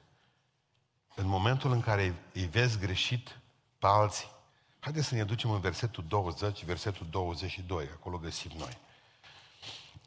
[1.14, 3.38] În momentul în care îi vezi greșit
[3.78, 4.30] pe alții,
[4.78, 8.78] haideți să ne ducem în versetul 20, versetul 22, acolo găsim noi.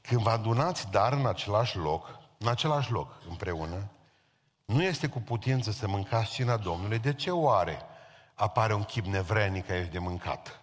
[0.02, 3.89] Când vă adunați dar în același loc, în același loc împreună,
[4.65, 7.82] nu este cu putință să mâncați cina Domnului, de ce oare
[8.34, 10.60] apare un chip nevrenic aici de mâncat?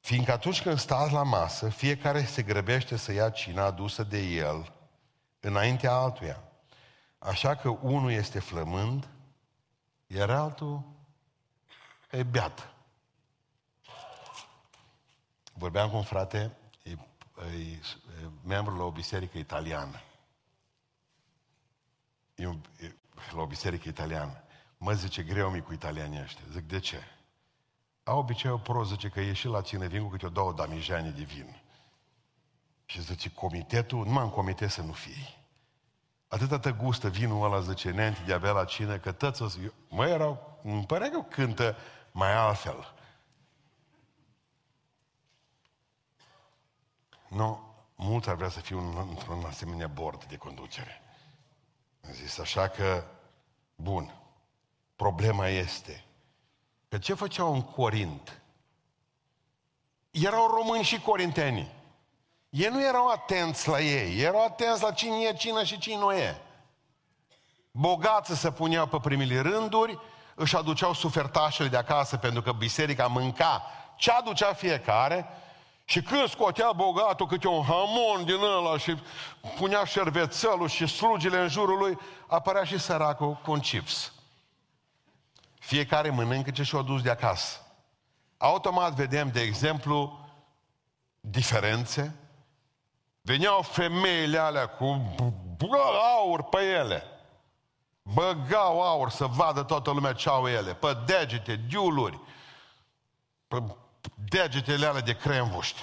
[0.00, 4.72] Fiindcă atunci când stați la masă, fiecare se grăbește să ia cina adusă de el
[5.40, 6.42] înaintea altuia.
[7.24, 9.08] Așa că unul este flămând,
[10.06, 10.82] iar altul
[12.10, 12.74] e beat.
[15.52, 16.96] Vorbeam cu un frate, e, e,
[17.62, 17.80] e
[18.42, 20.00] membru la o biserică italiană.
[22.34, 22.94] E, un, e
[23.34, 24.42] la o biserică italiană.
[24.78, 26.44] Mă zice, greu mi cu italianii ăștia.
[26.50, 27.00] Zic, de ce?
[28.02, 31.22] Au obiceiul prost, zice că ieși la cine vin cu câte o două damijane de
[31.22, 31.62] vin.
[32.84, 35.43] Și zice, comitetul, numai în comitet să nu fie.
[36.34, 39.58] Atâta te gustă vinul ăla, zice, neanti de avea la cine, că tăți o să...
[39.88, 41.76] Mă, erau, îmi părea că cântă
[42.12, 42.94] mai altfel.
[47.28, 51.02] Nu, mult ar vrea să fiu într-un asemenea bord de conducere.
[52.06, 53.04] Am zis, așa că,
[53.76, 54.14] bun,
[54.96, 56.04] problema este
[56.88, 58.42] că ce făceau în Corint?
[60.10, 61.72] Erau români și corinteni.
[62.54, 66.12] Ei nu erau atenți la ei, erau atenți la cine e cine și cine nu
[66.12, 66.42] e.
[67.70, 69.98] Bogații se puneau pe primele rânduri,
[70.34, 73.62] își aduceau sufertașele de acasă pentru că biserica mânca
[73.96, 75.26] ce aducea fiecare
[75.84, 78.96] și când scotea bogatul câte un hamon din ăla și
[79.56, 84.12] punea șervețelul și slugile în jurul lui, apărea și săracul cu un chips.
[85.58, 87.58] Fiecare mănâncă ce și-o dus de acasă.
[88.36, 90.18] Automat vedem, de exemplu,
[91.20, 92.18] diferențe.
[93.26, 95.14] Veneau femeile alea cu
[96.16, 97.02] aur pe ele.
[98.02, 100.74] Băgau aur să vadă toată lumea ce au ele.
[100.74, 102.20] Pe degete, diuluri.
[103.48, 103.62] Pe
[104.28, 105.80] degetele alea de cremvuști.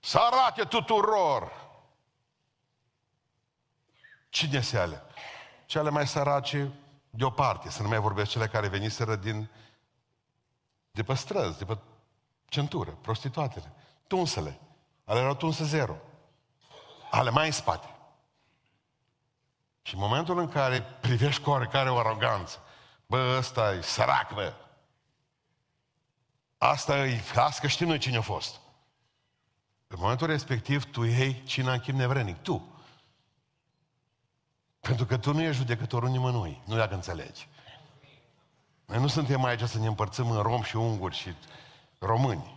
[0.00, 1.52] Să arate tuturor.
[4.28, 5.06] Cine se alea?
[5.66, 6.72] cele mai sărace
[7.10, 9.50] deoparte, să nu mai vorbesc cele care veniseră din,
[10.90, 11.78] de pe străzi, de pe
[12.44, 13.72] centură, prostituatele,
[14.06, 14.60] tunsele,
[15.04, 15.96] ale erau tunse zero,
[17.10, 17.88] ale mai în spate.
[19.82, 22.62] Și în momentul în care privești cu oarecare o aroganță,
[23.06, 24.52] bă, ăsta e sărac, bă,
[26.58, 28.60] asta e, asta că știm noi cine a fost.
[29.86, 32.68] În momentul respectiv, tu iei cine în chip nevrenic, tu.
[34.80, 37.48] Pentru că tu nu ești judecătorul nimănui, nu dacă înțelegi.
[38.86, 41.34] Noi nu suntem aici să ne împărțim în rom și unguri și
[41.98, 42.53] români.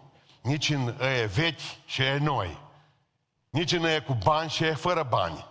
[0.47, 2.59] Nici în e vechi și e noi.
[3.49, 5.45] Nici în e cu bani și e fără bani.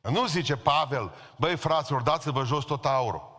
[0.00, 3.34] Nu zice Pavel, băi fraților, dați-vă jos tot aurul.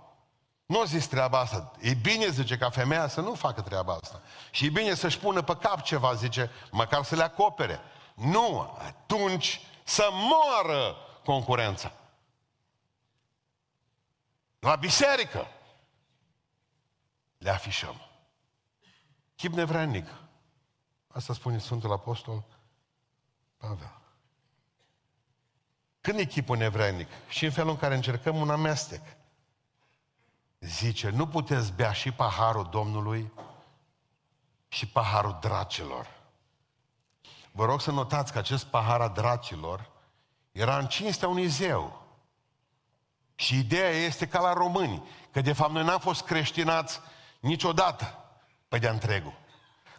[0.65, 1.71] Nu zis treaba asta.
[1.79, 4.21] E bine, zice, ca femeia să nu facă treaba asta.
[4.51, 7.79] Și e bine să-și pună pe cap ceva, zice, măcar să le acopere.
[8.13, 11.91] Nu, atunci să moară concurența.
[14.59, 15.47] La biserică
[17.37, 18.06] le afișăm.
[19.37, 20.07] Chip nevrednic.
[21.07, 22.43] Asta spune Sfântul Apostol
[23.57, 23.97] Pavel.
[26.01, 27.07] Când e chipul nevrednic?
[27.27, 29.01] Și în felul în care încercăm un amestec.
[30.59, 33.31] Zice, nu puteți bea și paharul Domnului
[34.67, 36.07] și paharul dracilor.
[37.51, 39.89] Vă rog să notați că acest pahar a dracilor
[40.51, 42.05] era în cinstea unui zeu.
[43.35, 46.99] Și ideea este ca la români, că de fapt noi n-am fost creștinați
[47.39, 48.21] niciodată
[48.67, 49.33] pe de întregul.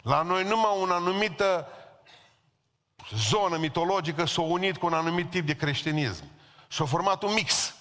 [0.02, 1.66] La noi numai o anumită
[3.14, 6.24] zonă mitologică s-a unit cu un anumit tip de creștinism.
[6.68, 7.74] Și-a format un mix.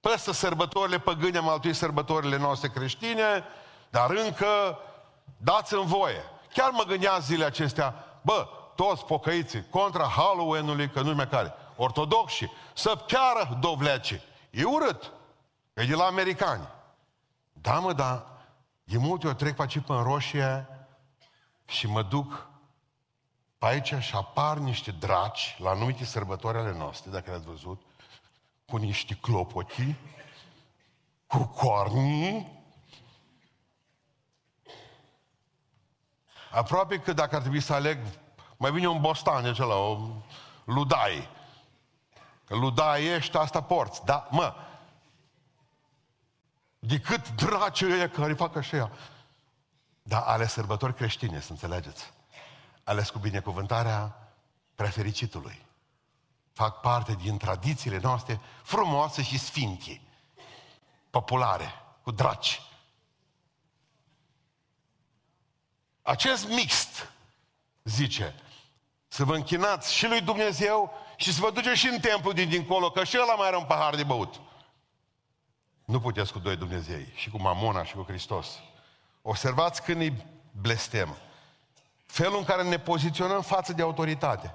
[0.00, 3.44] Păstă sărbătorile păgâne am altuit sărbătorile noastre creștine,
[3.90, 4.78] dar încă
[5.36, 6.22] dați-mi voie.
[6.52, 12.50] Chiar mă gândeam zilele acestea, bă, toți pocăiții contra Halloween-ului, că nu mai care, ortodoxi,
[12.74, 14.22] să chiară dovlece.
[14.50, 15.12] E urât.
[15.74, 16.68] E de la americani.
[17.52, 18.26] Da, mă, dar
[18.88, 20.68] de multe ori trec pe aici pe în roșie
[21.66, 22.50] și mă duc
[23.58, 27.82] pe aici și apar niște draci la anumite sărbători ale noastre, dacă le-ați văzut,
[28.66, 29.94] cu niște clopoti,
[31.26, 32.52] cu corni.
[36.50, 37.98] Aproape că dacă ar trebui să aleg,
[38.56, 39.98] mai bine un bostan de acela, o
[40.64, 41.28] ludai.
[42.44, 44.04] Că ludai ești, asta porți.
[44.04, 44.54] Da, mă,
[46.78, 48.90] decât dracii ăia care fac așa.
[50.02, 52.12] Dar ale sărbători creștine, să înțelegeți.
[52.84, 54.32] Ales cu binecuvântarea
[54.74, 55.66] prefericitului.
[56.52, 60.00] Fac parte din tradițiile noastre frumoase și sfinte,
[61.10, 62.62] populare, cu draci.
[66.02, 67.12] Acest mixt,
[67.84, 68.34] zice,
[69.08, 72.90] să vă închinați și lui Dumnezeu și să vă duceți și în templu din dincolo,
[72.90, 74.40] că și ăla mai are un pahar de băut.
[75.88, 78.48] Nu puteți cu doi Dumnezei, și cu Mamona și cu Hristos.
[79.22, 80.24] Observați când îi
[80.60, 81.16] blestem.
[82.06, 84.54] Felul în care ne poziționăm față de autoritate.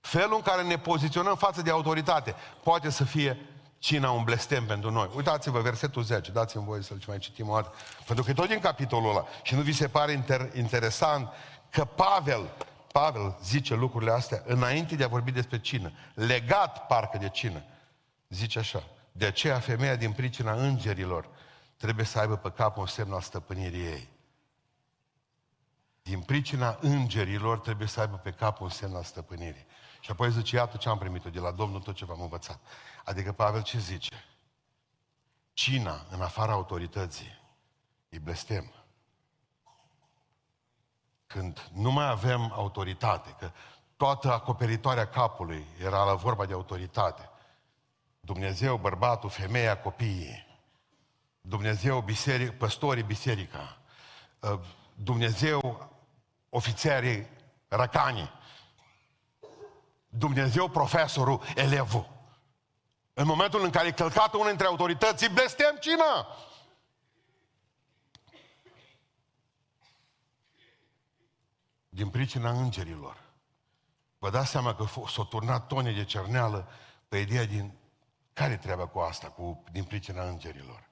[0.00, 3.38] Felul în care ne poziționăm față de autoritate poate să fie
[3.78, 5.10] cina un blestem pentru noi.
[5.16, 7.72] Uitați-vă, versetul 10, dați-mi voie să-l mai citim o dată.
[8.06, 9.26] Pentru că e tot din capitolul ăla.
[9.42, 11.28] Și nu vi se pare inter- interesant
[11.70, 12.50] că Pavel,
[12.92, 15.92] Pavel zice lucrurile astea înainte de a vorbi despre cină.
[16.14, 17.62] Legat parcă de cină.
[18.28, 18.82] Zice așa.
[19.12, 21.28] De aceea femeia din pricina îngerilor
[21.76, 24.08] trebuie să aibă pe cap un semn al stăpânirii ei.
[26.02, 29.66] Din pricina îngerilor trebuie să aibă pe cap un semn al stăpânirii.
[30.00, 32.60] Și apoi zice, iată ce am primit de la Domnul, tot ce v-am învățat.
[33.04, 34.24] Adică Pavel ce zice?
[35.52, 37.40] Cina, în afara autorității,
[38.08, 38.72] e blestem.
[41.26, 43.50] Când nu mai avem autoritate, că
[43.96, 47.30] toată acoperitoarea capului era la vorba de autoritate.
[48.24, 50.46] Dumnezeu, bărbatul, femeia, copiii.
[51.40, 53.78] Dumnezeu, biseric, păstorii, biserica.
[54.42, 54.60] Ă,
[54.94, 55.90] Dumnezeu,
[56.48, 57.26] ofițerii,
[57.68, 58.30] răcanii.
[60.08, 62.08] Dumnezeu, profesorul, elevul.
[63.14, 66.26] În momentul în care e călcat unul dintre autorități, blestem cine?
[71.88, 73.22] Din pricina îngerilor.
[74.18, 76.68] Vă dați seama că s-au turnat tone de cerneală
[77.08, 77.80] pe ideea din
[78.32, 80.88] care treaba cu asta, cu, din pricina îngerilor?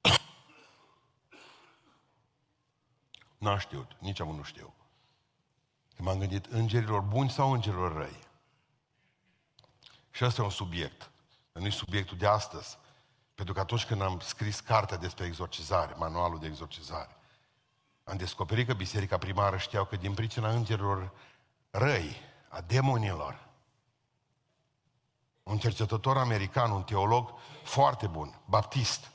[3.38, 4.74] N-am știut, nici am nu știu.
[5.96, 8.18] Când m-am gândit, îngerilor buni sau îngerilor răi?
[10.10, 11.10] Și ăsta e un subiect.
[11.52, 12.78] Nu e subiectul de astăzi.
[13.34, 17.16] Pentru că atunci când am scris cartea despre exorcizare, manualul de exorcizare,
[18.04, 21.12] am descoperit că biserica primară știau că din pricina îngerilor
[21.70, 22.16] răi,
[22.48, 23.48] a demonilor,
[25.42, 29.10] un cercetător american, un teolog foarte bun, baptist,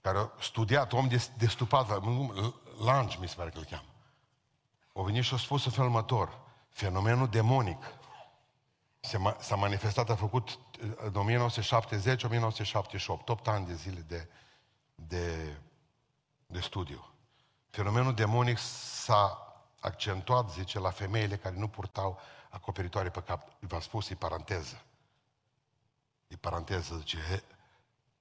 [0.00, 2.02] care a studiat, om de, de stupat,
[2.84, 3.88] Lange mi se pare că îl cheamă.
[4.92, 7.84] O venit și a spus în felul următor, fenomenul demonic
[9.38, 10.58] s-a manifestat, a făcut
[10.96, 14.28] în 1970-1978, 8 ani de zile de,
[14.94, 15.56] de,
[16.46, 17.06] de studiu.
[17.70, 19.38] Fenomenul demonic s-a
[19.80, 23.48] accentuat, zice, la femeile care nu purtau acoperitoare pe cap.
[23.58, 24.82] V-am spus, e paranteză
[26.34, 27.42] e paranteză, zice,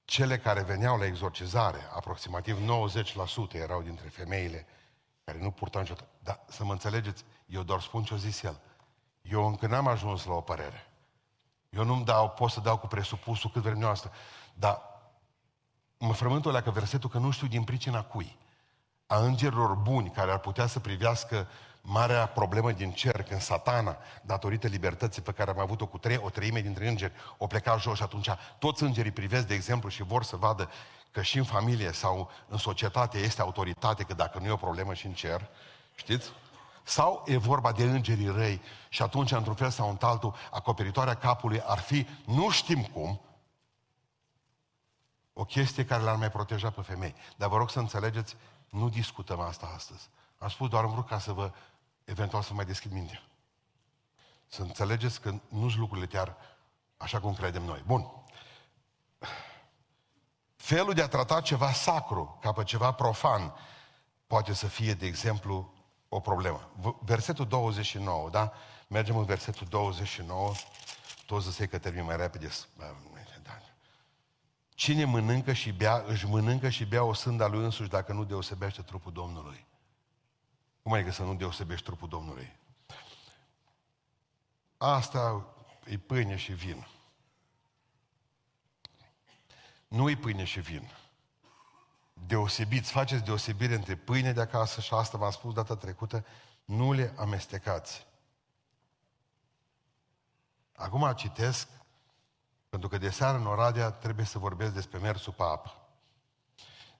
[0.05, 2.57] cele care veneau la exorcizare, aproximativ
[3.51, 4.65] 90% erau dintre femeile
[5.23, 6.07] care nu purtau niciodată.
[6.19, 8.59] Dar să mă înțelegeți, eu doar spun ce-o zis el.
[9.21, 10.87] Eu încă n-am ajuns la o părere.
[11.69, 14.11] Eu nu-mi dau, pot să dau cu presupusul cât vrem noastră.
[14.53, 14.81] Dar
[15.97, 18.37] mă frământul la că versetul că nu știu din pricina cui.
[19.05, 21.47] A îngerilor buni care ar putea să privească
[21.85, 26.29] marea problemă din cer, când satana, datorită libertății pe care am avut-o cu trei, o
[26.29, 30.23] treime dintre îngeri, o pleca jos și atunci toți îngerii privesc, de exemplu, și vor
[30.23, 30.69] să vadă
[31.11, 34.93] că și în familie sau în societate este autoritate, că dacă nu e o problemă
[34.93, 35.49] și în cer,
[35.95, 36.31] știți?
[36.83, 41.79] Sau e vorba de îngerii răi și atunci, într-un fel sau într-altul, acoperitoarea capului ar
[41.79, 43.21] fi, nu știm cum,
[45.33, 47.15] o chestie care l-ar mai proteja pe femei.
[47.35, 48.35] Dar vă rog să înțelegeți,
[48.69, 50.09] nu discutăm asta astăzi.
[50.37, 51.51] Am spus doar am vrut ca să vă
[52.05, 53.23] eventual să mai deschid mintea.
[54.47, 56.37] Să înțelegeți că nu sunt lucrurile chiar
[56.97, 57.83] așa cum credem noi.
[57.85, 58.11] Bun.
[60.55, 63.53] Felul de a trata ceva sacru ca pe ceva profan
[64.27, 65.73] poate să fie, de exemplu,
[66.09, 66.71] o problemă.
[66.99, 68.53] Versetul 29, da?
[68.87, 70.53] Mergem în versetul 29.
[71.25, 72.49] Toți zic că termin mai repede.
[72.77, 72.95] Da.
[74.75, 78.81] Cine mănâncă și bea, își mănâncă și bea o sânda lui însuși dacă nu deosebește
[78.81, 79.65] trupul Domnului.
[80.83, 82.55] Cum adică să nu deosebești trupul Domnului?
[84.77, 85.45] Asta
[85.85, 86.87] e pâine și vin.
[89.93, 90.91] nu-i pâine și vin.
[92.13, 96.25] Deosebiți, faceți deosebire între pâine de acasă și asta v-am spus data trecută,
[96.65, 98.07] nu le amestecați.
[100.75, 101.67] Acum citesc,
[102.69, 105.77] pentru că de seară în Oradea trebuie să vorbesc despre mersul pe apă.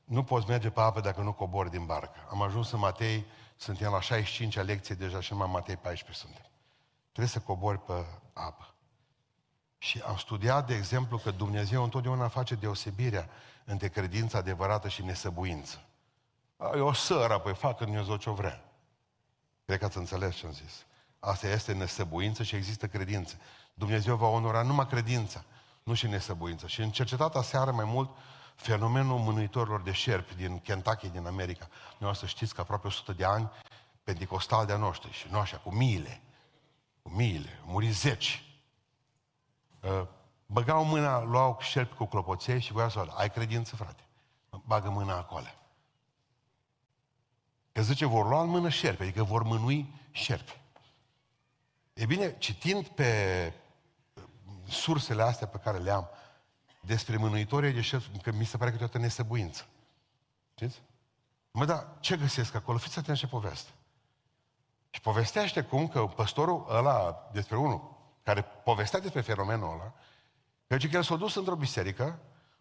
[0.03, 2.27] Nu poți merge pe apă dacă nu cobori din barcă.
[2.29, 3.25] Am ajuns în Matei,
[3.63, 6.45] suntem la 65-a lecție deja și numai Matei 14 suntem.
[7.11, 8.73] Trebuie să cobori pe apă.
[9.77, 13.29] Și am studiat, de exemplu, că Dumnezeu întotdeauna face deosebirea
[13.65, 15.85] între credința adevărată și nesăbuință.
[16.75, 18.63] E o sără, păi facă Dumnezeu ce vrea.
[19.65, 20.85] Cred că ați înțeles ce am zis.
[21.19, 23.35] Asta este nesăbuință și există credință.
[23.73, 25.43] Dumnezeu va onora numai credința,
[25.83, 26.67] nu și nesăbuință.
[26.67, 28.09] Și în cercetata seară mai mult
[28.55, 31.67] fenomenul mânuitorilor de șerpi din Kentucky, din America.
[31.97, 33.51] Noi să știți că aproape 100 de ani,
[34.03, 36.21] pentecostal de-a noștri și nu așa, cu miile,
[37.01, 38.43] cu miile, muri zeci.
[39.81, 40.07] Uh,
[40.45, 44.03] băgau mâna, luau șerpi cu clopoței și voiau să vadă, ai credință, frate?
[44.65, 45.45] Bagă mâna acolo.
[47.71, 50.61] Că zice, vor lua în mână șerpi, adică vor mânui șerpi.
[51.93, 53.53] E bine, citind pe
[54.67, 56.09] sursele astea pe care le am,
[56.85, 59.65] despre mânuitorii de șerpi, că mi se pare că toată nesăbuință.
[60.55, 60.81] Știți?
[61.51, 62.77] Mă, dar ce găsesc acolo?
[62.77, 63.69] Fiți atenți ce poveste.
[64.89, 67.91] Și povestește cum că păstorul ăla, despre unul,
[68.23, 69.93] care povestea despre fenomenul ăla,
[70.67, 72.19] că el s-a dus într-o biserică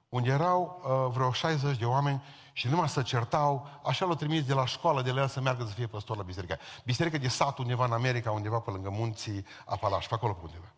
[0.08, 4.54] unde erau uh, vreo 60 de oameni și numai să certau, așa l-au trimis de
[4.54, 6.58] la școală de la el să meargă să fie păstor la biserică.
[6.84, 10.74] Biserică de sat undeva în America, undeva pe lângă munții Apalaș, pe acolo pe undeva.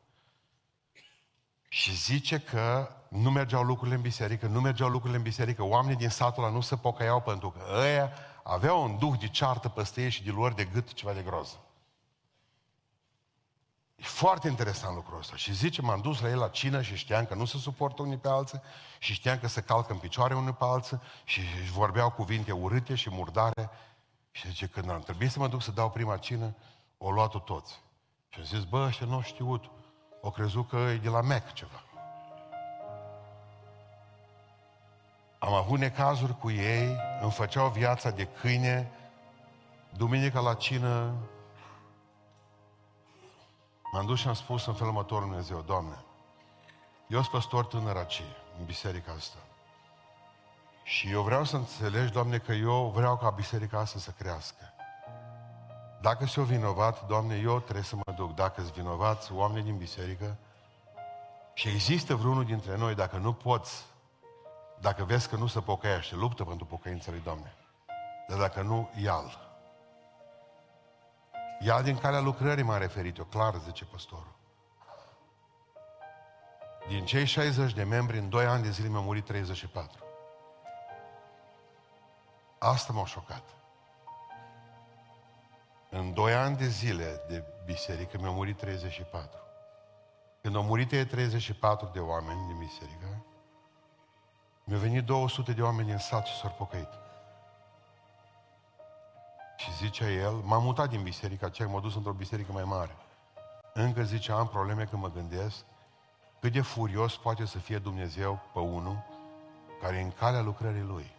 [1.75, 6.09] Și zice că nu mergeau lucrurile în biserică, nu mergeau lucrurile în biserică, oamenii din
[6.09, 8.11] satul ăla nu se pocăiau pentru că ăia
[8.43, 11.61] aveau un duh de ceartă păstă ei și de lor de gât ceva de groază.
[13.97, 15.37] E foarte interesant lucrul ăsta.
[15.37, 18.19] Și zice, m-am dus la el la cină și știam că nu se suportă unii
[18.19, 18.61] pe alții
[18.99, 22.95] și știam că se calcă în picioare unii pe alții și își vorbeau cuvinte urâte
[22.95, 23.71] și murdare.
[24.31, 26.55] Și zice, când am trebuit să mă duc să dau prima cină,
[26.99, 27.83] o luat-o toți.
[28.29, 29.74] Și am zis, bă, ăștia nu au știut.
[30.27, 31.83] O crezut că e de la Mac ceva.
[35.39, 38.91] Am avut necazuri cu ei, îmi făceau viața de câine,
[39.97, 41.15] duminica la cină,
[43.93, 46.05] m-am dus și am spus în felul următor Dumnezeu, Doamne,
[47.09, 48.23] eu sunt păstor tânăr aici,
[48.59, 49.39] în biserica asta.
[50.83, 54.74] Și eu vreau să înțelegi, Doamne, că eu vreau ca biserica asta să crească.
[56.05, 58.35] Dacă sunt vinovat, Doamne, eu trebuie să mă duc.
[58.35, 60.37] Dacă sunt vinovați oameni din biserică
[61.55, 63.87] și există vreunul dintre noi, dacă nu poți,
[64.81, 67.55] dacă vezi că nu se pocăiește, luptă pentru pocăința lui Doamne.
[68.29, 69.39] Dar dacă nu, ia-l.
[71.61, 74.35] Ia din calea lucrării m-am referit eu, clar, zice păstorul.
[76.89, 80.05] Din cei 60 de membri, în 2 ani de zile mi-au murit 34.
[82.59, 83.43] Asta m-a șocat.
[85.97, 89.39] În doi ani de zile de biserică mi-au murit 34.
[90.43, 93.25] Când au murit ei 34 de oameni din biserică,
[94.65, 96.89] mi-au venit 200 de oameni în sat și s-au pocăit.
[99.57, 102.97] Și zicea el, m-am mutat din biserica aceea, m-am dus într-o biserică mai mare.
[103.75, 105.65] Încă zice, am probleme când mă gândesc
[106.41, 109.05] cât de furios poate să fie Dumnezeu pe unul
[109.81, 111.13] care e în calea lucrării Lui.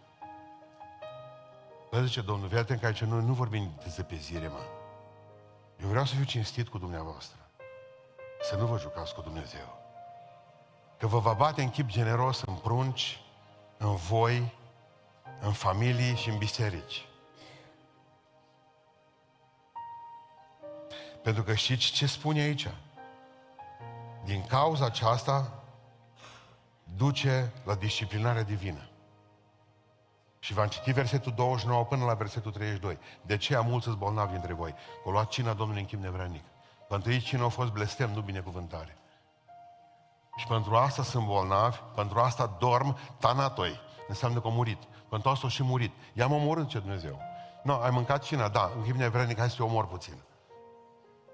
[1.90, 4.60] Dar zice Domnul, fii atent că aici noi nu vorbim de zăpezire, mă.
[5.82, 7.38] Eu vreau să fiu cinstit cu dumneavoastră.
[8.40, 9.78] Să nu vă jucați cu Dumnezeu.
[10.98, 13.20] Că vă va bate în chip generos în prunci,
[13.76, 14.52] în voi,
[15.40, 17.06] în familii și în biserici.
[21.22, 22.68] Pentru că știți ce spune aici?
[24.24, 25.62] Din cauza aceasta
[26.96, 28.88] duce la disciplinarea divină.
[30.46, 32.98] Și v-am citit versetul 29 până la versetul 32.
[33.22, 34.74] De ce am mulți sunt bolnavi între voi?
[35.04, 36.44] Că luat cina Domnului în chip nevranic.
[36.88, 38.96] Pentru ei cine a fost blestem, nu binecuvântare.
[40.36, 43.80] Și pentru asta sunt bolnavi, pentru asta dorm tanatoi.
[44.08, 44.78] Înseamnă că au murit.
[45.08, 45.92] Pentru asta au și murit.
[46.12, 47.20] I-am omorât ce Dumnezeu.
[47.62, 50.16] Nu, ai mâncat cina, da, în chip nevranic, hai să te omor puțin.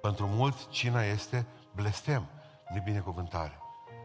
[0.03, 2.27] Pentru mulți, cina este blestem,
[2.85, 3.59] binecuvântare.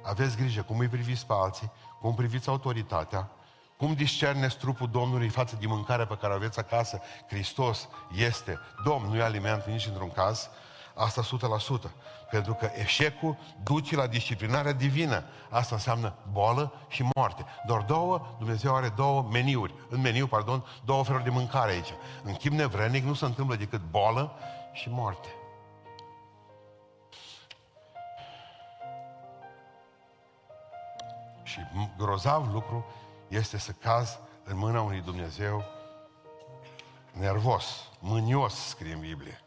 [0.04, 3.32] Aveți grijă cum îi priviți pe alții, cum priviți autoritatea,
[3.78, 7.02] cum discerneți trupul Domnului față de mâncarea pe care o aveți acasă?
[7.28, 10.50] Hristos este Domn, nu e aliment nici într-un caz.
[10.94, 11.22] Asta
[11.88, 11.92] 100%.
[12.30, 15.24] Pentru că eșecul duce la disciplinarea divină.
[15.50, 17.46] Asta înseamnă boală și moarte.
[17.66, 19.74] Doar două, Dumnezeu are două meniuri.
[19.90, 21.94] În meniu, pardon, două feluri de mâncare aici.
[22.24, 24.32] În chip nevrenic nu se întâmplă decât boală
[24.74, 25.28] și moarte.
[31.44, 32.86] Și și grozav lucru
[33.28, 35.64] este să cazi în mâna unui Dumnezeu
[37.12, 39.42] nervos, mânios, scrie în Biblie.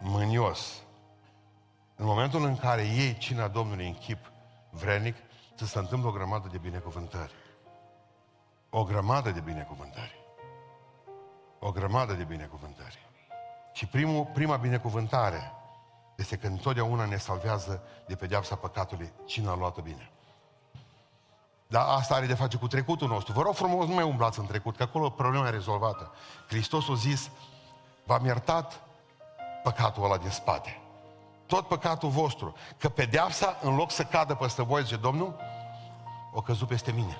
[0.00, 0.82] Mânios.
[1.96, 4.32] În momentul în care iei cina Domnului în chip
[4.70, 5.16] vrenic,
[5.56, 7.32] ți se întâmplă o grămadă de binecuvântări.
[8.70, 10.24] O grămadă de binecuvântări.
[11.58, 12.98] O grămadă de binecuvântări.
[13.72, 15.52] Și primul, prima binecuvântare
[16.16, 20.10] este că întotdeauna ne salvează de pedeapsa păcatului cine a luat bine.
[21.68, 23.32] Dar asta are de face cu trecutul nostru.
[23.32, 26.12] Vă rog frumos, nu mai umblați în trecut, că acolo problema e rezolvată.
[26.48, 27.30] Hristos a zis,
[28.04, 28.80] v-am iertat
[29.62, 30.80] păcatul ăla din spate.
[31.46, 32.54] Tot păcatul vostru.
[32.78, 35.36] Că pedeapsa, în loc să cadă peste voi, zice Domnul,
[36.32, 37.18] o căzut peste mine.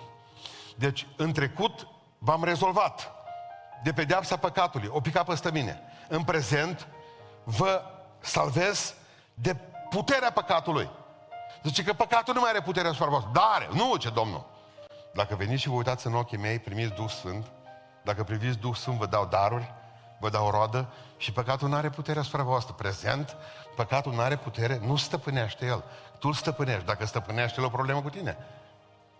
[0.77, 1.89] Deci, în trecut,
[2.19, 3.13] v-am rezolvat
[3.83, 5.81] de pedeapsa păcatului, o picat peste mine.
[6.09, 6.89] În prezent,
[7.45, 7.83] vă
[8.21, 8.95] salvez
[9.35, 9.57] de
[9.91, 10.91] puterea păcatului.
[11.63, 13.31] Zice că păcatul nu mai are puterea asupra voastră.
[13.33, 13.69] Dar are.
[13.73, 14.45] Nu, ce Domnul.
[15.13, 17.47] Dacă veniți și vă uitați în ochii mei, primiți Duh Sfânt,
[18.03, 19.75] dacă priviți Duh Sfânt, vă dau daruri,
[20.21, 22.75] vă dau roadă și păcatul nu are putere asupra voastră.
[22.75, 23.37] Prezent,
[23.77, 25.85] păcatul nu are putere, nu stăpânește el.
[26.19, 26.85] Tu îl stăpânești.
[26.85, 28.37] Dacă stăpânește el, o problemă cu tine.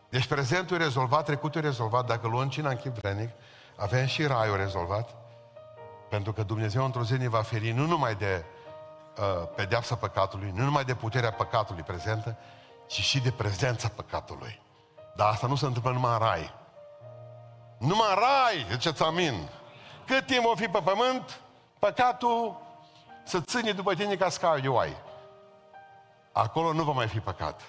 [0.09, 2.07] Deci prezentul e rezolvat, trecutul e rezolvat.
[2.07, 3.31] Dacă luăm cina în chip vrenic,
[3.77, 5.15] avem și raiul rezolvat.
[6.09, 8.45] Pentru că Dumnezeu într-o zi ne va feri nu numai de
[9.19, 12.37] uh, pedeapsa păcatului, nu numai de puterea păcatului prezentă,
[12.87, 14.63] ci și de prezența păcatului.
[15.17, 16.55] Dar asta nu se întâmplă numai în rai.
[17.79, 19.49] Numai în rai, ziceți amin.
[20.07, 21.41] Cât timp o fi pe pământ,
[21.79, 22.61] păcatul
[23.25, 24.97] să ține după tine ca scai de oai.
[26.33, 27.63] Acolo nu va mai fi păcat.